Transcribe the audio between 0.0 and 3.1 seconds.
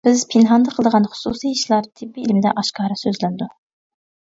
بىز پىنھاندا قىلىدىغان خۇسۇسىي ئىشلار تېببىي ئىلىمدە ئاشكارا